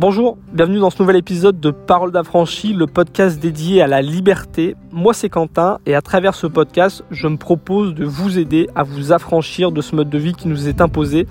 [0.00, 4.76] Bonjour, bienvenue dans ce nouvel épisode de Parole d'affranchi, le podcast dédié à la liberté.
[4.92, 8.84] Moi c'est Quentin et à travers ce podcast, je me propose de vous aider à
[8.84, 11.26] vous affranchir de ce mode de vie qui nous est imposé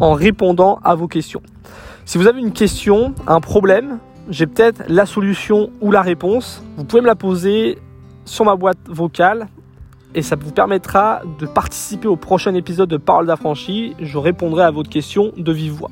[0.00, 1.42] en répondant à vos questions.
[2.06, 3.98] Si vous avez une question, un problème,
[4.30, 6.64] j'ai peut-être la solution ou la réponse.
[6.78, 7.76] Vous pouvez me la poser
[8.24, 9.48] sur ma boîte vocale
[10.14, 13.94] et ça vous permettra de participer au prochain épisode de Parole d'affranchi.
[14.00, 15.90] Je répondrai à votre question de vive voix.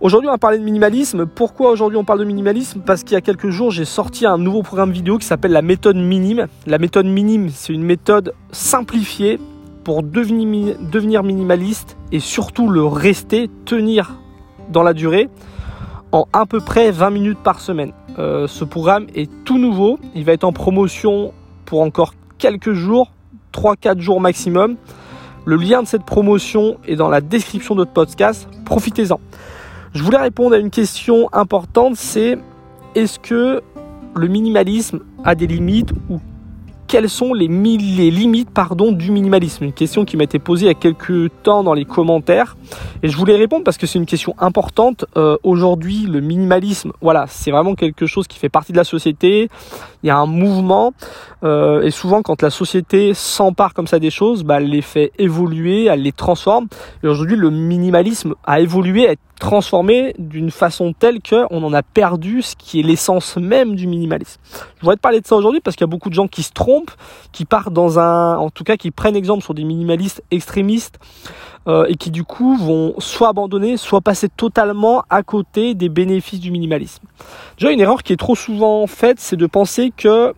[0.00, 1.26] Aujourd'hui, on va parler de minimalisme.
[1.26, 2.80] Pourquoi aujourd'hui on parle de minimalisme?
[2.80, 5.60] Parce qu'il y a quelques jours, j'ai sorti un nouveau programme vidéo qui s'appelle la
[5.60, 6.46] méthode minime.
[6.66, 9.38] La méthode minime, c'est une méthode simplifiée
[9.84, 14.16] pour devenir, minimaliste et surtout le rester, tenir
[14.70, 15.28] dans la durée
[16.12, 17.92] en à peu près 20 minutes par semaine.
[18.18, 19.98] Euh, ce programme est tout nouveau.
[20.14, 21.34] Il va être en promotion
[21.66, 23.12] pour encore quelques jours,
[23.52, 24.76] 3-4 jours maximum.
[25.44, 28.48] Le lien de cette promotion est dans la description de votre podcast.
[28.64, 29.20] Profitez-en.
[29.92, 32.38] Je voulais répondre à une question importante, c'est
[32.94, 33.60] est-ce que
[34.14, 36.20] le minimalisme a des limites ou
[36.86, 39.62] quelles sont les, limites pardon, du minimalisme?
[39.62, 42.56] Une question qui m'a été posée il y a quelques temps dans les commentaires.
[43.04, 45.04] Et je voulais répondre parce que c'est une question importante.
[45.16, 49.48] Euh, aujourd'hui, le minimalisme, voilà, c'est vraiment quelque chose qui fait partie de la société.
[50.02, 50.92] Il y a un mouvement.
[51.44, 55.12] Euh, et souvent, quand la société s'empare comme ça des choses, bah, elle les fait
[55.16, 56.66] évoluer, elle les transforme.
[57.04, 62.42] Et aujourd'hui, le minimalisme a évolué, a transformé d'une façon telle qu'on en a perdu
[62.42, 64.40] ce qui est l'essence même du minimalisme.
[64.76, 66.44] Je voudrais te parler de ça aujourd'hui parce qu'il y a beaucoup de gens qui
[66.44, 66.92] se trompent,
[67.32, 71.00] qui partent dans un, en tout cas, qui prennent exemple sur des minimalistes extrémistes
[71.66, 76.40] euh, et qui du coup vont soit abandonner, soit passer totalement à côté des bénéfices
[76.40, 77.02] du minimalisme.
[77.58, 80.34] Déjà, une erreur qui est trop souvent faite, c'est de penser que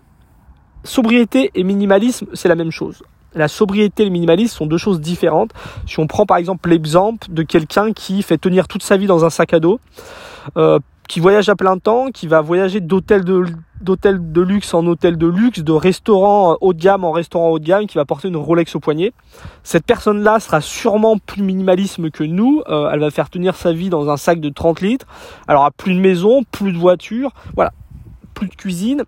[0.85, 3.03] sobriété et minimalisme, c'est la même chose
[3.35, 5.53] la sobriété et le minimalisme sont deux choses différentes.
[5.87, 9.25] Si on prend par exemple l'exemple de quelqu'un qui fait tenir toute sa vie dans
[9.25, 9.81] un sac à dos,
[10.57, 13.45] euh, qui voyage à plein temps, qui va voyager d'hôtel de,
[13.81, 17.59] d'hôtel de luxe en hôtel de luxe, de restaurant haut de gamme en restaurant haut
[17.59, 19.13] de gamme, qui va porter une Rolex au poignet.
[19.63, 22.63] Cette personne-là sera sûrement plus minimalisme que nous.
[22.69, 25.07] Euh, elle va faire tenir sa vie dans un sac de 30 litres.
[25.49, 27.73] Elle aura plus de maison, plus de voiture, voilà,
[28.35, 29.05] plus de cuisine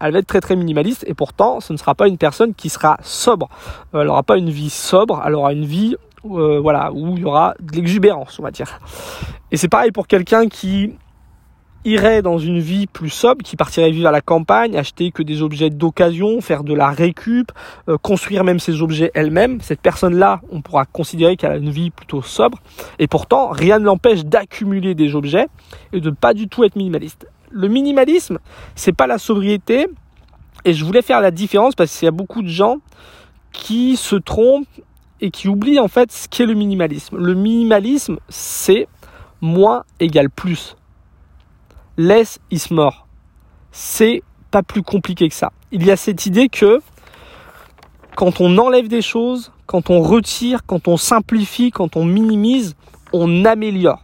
[0.00, 2.68] elle va être très très minimaliste et pourtant ce ne sera pas une personne qui
[2.68, 3.48] sera sobre.
[3.94, 7.22] Euh, elle n'aura pas une vie sobre, elle aura une vie euh, voilà, où il
[7.22, 8.80] y aura de l'exubérance, on va dire.
[9.52, 10.92] Et c'est pareil pour quelqu'un qui
[11.84, 15.42] irait dans une vie plus sobre, qui partirait vivre à la campagne, acheter que des
[15.42, 17.52] objets d'occasion, faire de la récup,
[17.88, 19.60] euh, construire même ses objets elle-même.
[19.60, 22.58] Cette personne-là, on pourra considérer qu'elle a une vie plutôt sobre.
[22.98, 25.46] Et pourtant, rien ne l'empêche d'accumuler des objets
[25.92, 28.38] et de pas du tout être minimaliste le minimalisme,
[28.74, 29.86] c'est pas la sobriété.
[30.64, 32.78] Et je voulais faire la différence parce qu'il y a beaucoup de gens
[33.52, 34.66] qui se trompent
[35.20, 37.16] et qui oublient en fait ce qu'est le minimalisme.
[37.16, 38.88] Le minimalisme, c'est
[39.40, 40.76] moins égale plus.
[41.96, 43.06] Less is more.
[43.70, 45.52] C'est pas plus compliqué que ça.
[45.72, 46.80] Il y a cette idée que
[48.16, 52.76] quand on enlève des choses, quand on retire, quand on simplifie, quand on minimise,
[53.12, 54.00] on améliore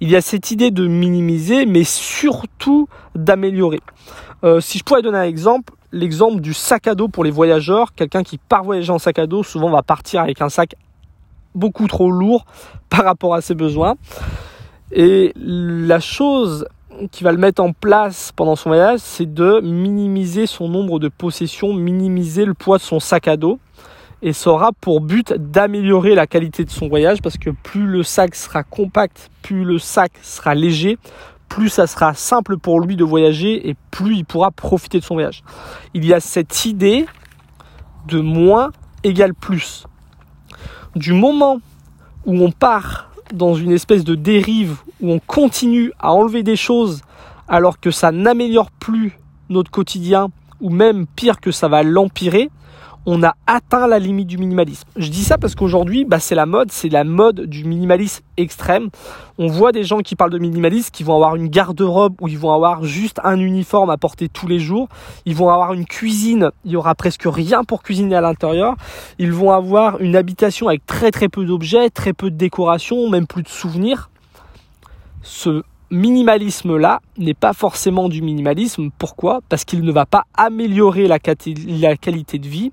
[0.00, 3.80] il y a cette idée de minimiser, mais surtout d'améliorer.
[4.44, 7.94] Euh, si je pourrais donner un exemple, l'exemple du sac à dos pour les voyageurs,
[7.94, 10.74] quelqu'un qui part voyager en sac à dos, souvent va partir avec un sac
[11.54, 12.44] beaucoup trop lourd
[12.90, 13.94] par rapport à ses besoins.
[14.92, 16.66] Et la chose
[17.10, 21.08] qui va le mettre en place pendant son voyage, c'est de minimiser son nombre de
[21.08, 23.58] possessions, minimiser le poids de son sac à dos
[24.22, 28.02] et ça aura pour but d'améliorer la qualité de son voyage parce que plus le
[28.02, 30.98] sac sera compact, plus le sac sera léger,
[31.48, 35.14] plus ça sera simple pour lui de voyager et plus il pourra profiter de son
[35.14, 35.42] voyage.
[35.94, 37.06] Il y a cette idée
[38.08, 38.70] de moins
[39.04, 39.84] égale plus.
[40.94, 41.60] Du moment
[42.24, 47.02] où on part dans une espèce de dérive, où on continue à enlever des choses
[47.48, 50.28] alors que ça n'améliore plus notre quotidien,
[50.60, 52.50] ou même pire que ça va l'empirer,
[53.06, 54.88] on a atteint la limite du minimalisme.
[54.96, 58.90] Je dis ça parce qu'aujourd'hui, bah, c'est la mode, c'est la mode du minimalisme extrême.
[59.38, 62.38] On voit des gens qui parlent de minimalisme, qui vont avoir une garde-robe où ils
[62.38, 64.88] vont avoir juste un uniforme à porter tous les jours.
[65.24, 68.74] Ils vont avoir une cuisine, il y aura presque rien pour cuisiner à l'intérieur.
[69.18, 73.26] Ils vont avoir une habitation avec très très peu d'objets, très peu de décoration, même
[73.26, 74.10] plus de souvenirs.
[75.22, 78.90] Ce minimalisme-là n'est pas forcément du minimalisme.
[78.98, 79.40] Pourquoi?
[79.48, 82.72] Parce qu'il ne va pas améliorer la, qualité de vie,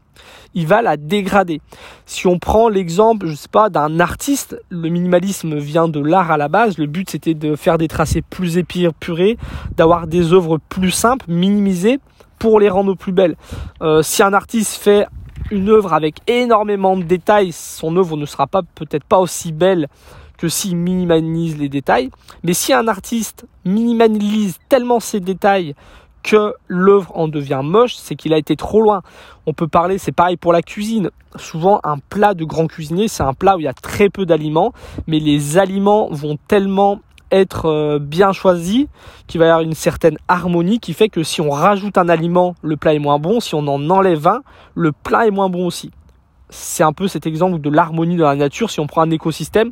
[0.54, 1.62] il va la dégrader.
[2.06, 6.38] Si on prend l'exemple, je sais pas, d'un artiste, le minimalisme vient de l'art à
[6.38, 6.78] la base.
[6.78, 9.38] Le but c'était de faire des tracés plus épurés,
[9.76, 12.00] d'avoir des œuvres plus simples, minimisées,
[12.40, 13.36] pour les rendre plus belles.
[13.82, 15.06] Euh, si un artiste fait
[15.52, 19.88] une œuvre avec énormément de détails, son œuvre ne sera peut-être pas aussi belle
[20.38, 22.10] que s'il minimalise les détails.
[22.44, 25.76] Mais si un artiste minimalise tellement ses détails
[26.24, 29.02] que l'œuvre en devient moche, c'est qu'il a été trop loin.
[29.46, 31.12] On peut parler, c'est pareil pour la cuisine.
[31.36, 34.26] Souvent, un plat de grand cuisinier, c'est un plat où il y a très peu
[34.26, 34.72] d'aliments,
[35.06, 37.02] mais les aliments vont tellement
[37.32, 38.86] être euh, bien choisis
[39.28, 42.56] qu'il va y avoir une certaine harmonie qui fait que si on rajoute un aliment,
[42.62, 43.40] le plat est moins bon.
[43.40, 44.42] Si on en enlève un,
[44.76, 45.92] le plat est moins bon aussi
[46.54, 48.70] c'est un peu cet exemple de l'harmonie dans la nature.
[48.70, 49.72] Si on prend un écosystème,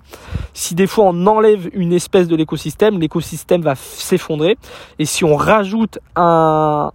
[0.54, 4.58] si des fois on enlève une espèce de l'écosystème, l'écosystème va s'effondrer.
[4.98, 6.92] Et si on rajoute un,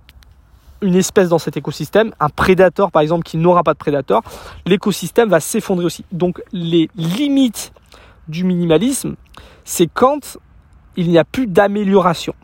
[0.83, 4.23] une espèce dans cet écosystème, un prédateur par exemple qui n'aura pas de prédateur,
[4.67, 6.05] l'écosystème va s'effondrer aussi.
[6.12, 7.73] Donc les limites
[8.29, 9.15] du minimalisme,
[9.65, 10.39] c'est quand
[10.97, 12.35] il n'y a plus d'amélioration.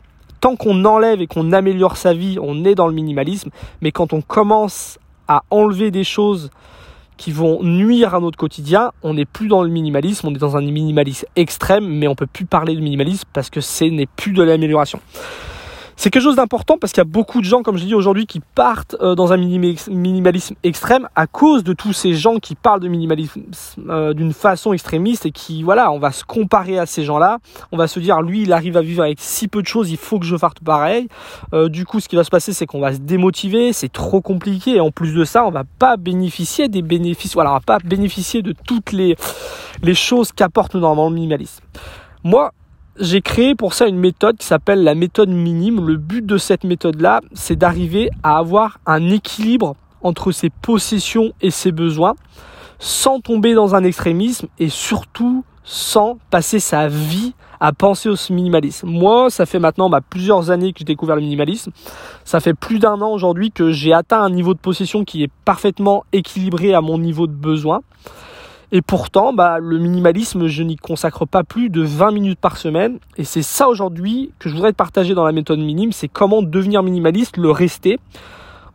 [0.40, 3.50] Tant qu'on enlève et qu'on améliore sa vie, on est dans le minimalisme,
[3.80, 4.98] mais quand on commence
[5.28, 6.50] à enlever des choses
[7.22, 10.56] qui vont nuire à notre quotidien, on n'est plus dans le minimalisme, on est dans
[10.56, 14.32] un minimalisme extrême, mais on peut plus parler de minimalisme parce que ce n'est plus
[14.32, 14.98] de l'amélioration.
[16.02, 18.26] C'est quelque chose d'important parce qu'il y a beaucoup de gens, comme je dis aujourd'hui,
[18.26, 22.80] qui partent euh, dans un minimalisme extrême à cause de tous ces gens qui parlent
[22.80, 23.42] de minimalisme
[23.88, 27.38] euh, d'une façon extrémiste et qui, voilà, on va se comparer à ces gens-là.
[27.70, 29.96] On va se dire, lui, il arrive à vivre avec si peu de choses, il
[29.96, 31.06] faut que je fasse pareil.
[31.54, 34.20] Euh, du coup, ce qui va se passer, c'est qu'on va se démotiver, c'est trop
[34.20, 37.60] compliqué et en plus de ça, on va pas bénéficier des bénéfices, voilà, on va
[37.60, 39.14] pas bénéficier de toutes les,
[39.84, 41.62] les choses qu'apporte normalement le minimalisme.
[42.24, 42.52] Moi,
[42.98, 45.86] j'ai créé pour ça une méthode qui s'appelle la méthode minime.
[45.86, 51.50] Le but de cette méthode-là, c'est d'arriver à avoir un équilibre entre ses possessions et
[51.50, 52.14] ses besoins,
[52.78, 58.88] sans tomber dans un extrémisme et surtout sans passer sa vie à penser au minimalisme.
[58.88, 61.70] Moi, ça fait maintenant bah, plusieurs années que j'ai découvert le minimalisme.
[62.24, 65.30] Ça fait plus d'un an aujourd'hui que j'ai atteint un niveau de possession qui est
[65.44, 67.82] parfaitement équilibré à mon niveau de besoin.
[68.74, 72.98] Et pourtant, bah, le minimalisme, je n'y consacre pas plus de 20 minutes par semaine.
[73.18, 76.40] Et c'est ça aujourd'hui que je voudrais te partager dans la méthode minime, c'est comment
[76.42, 78.00] devenir minimaliste, le rester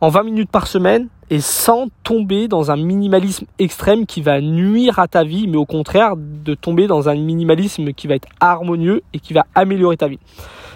[0.00, 5.00] en 20 minutes par semaine et sans tomber dans un minimalisme extrême qui va nuire
[5.00, 9.02] à ta vie, mais au contraire de tomber dans un minimalisme qui va être harmonieux
[9.12, 10.20] et qui va améliorer ta vie.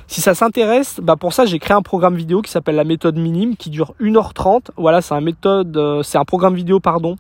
[0.09, 3.17] Si ça s'intéresse, bah pour ça j'ai créé un programme vidéo qui s'appelle la méthode
[3.17, 4.71] minime qui dure 1h30.
[4.77, 7.17] Voilà, c'est un méthode, euh, c'est un programme vidéo pardon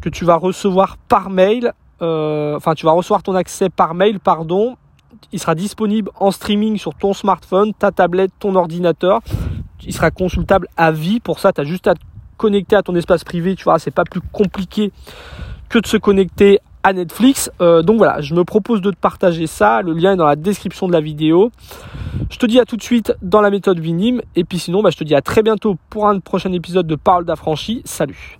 [0.00, 1.72] que tu vas recevoir par mail.
[2.02, 4.76] Euh, enfin, tu vas recevoir ton accès par mail, pardon.
[5.32, 9.20] Il sera disponible en streaming sur ton smartphone, ta tablette, ton ordinateur.
[9.84, 11.20] Il sera consultable à vie.
[11.20, 12.00] Pour ça, tu as juste à te
[12.36, 13.54] connecter à ton espace privé.
[13.54, 14.92] Tu vois, c'est pas plus compliqué
[15.68, 17.50] que de se connecter à Netflix.
[17.60, 19.82] Euh, donc voilà, je me propose de te partager ça.
[19.82, 21.50] Le lien est dans la description de la vidéo.
[22.30, 24.22] Je te dis à tout de suite dans la méthode Vinim.
[24.36, 26.96] Et puis sinon, bah, je te dis à très bientôt pour un prochain épisode de
[26.96, 27.82] Parole d'affranchi.
[27.84, 28.38] Salut